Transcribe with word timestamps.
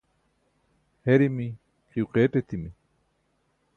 herimi, 1.05 1.47
qiyo 1.89 2.05
qeeṭ 2.13 2.33
etimi 2.39 2.69